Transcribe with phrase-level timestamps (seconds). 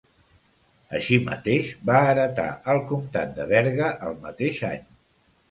[0.99, 4.83] Així mateix va heretar el comtat de Berga el mateix any.